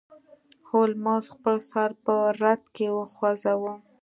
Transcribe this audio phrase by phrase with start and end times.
[0.69, 3.73] هولمز خپل سر په رد کې وخوزاوه.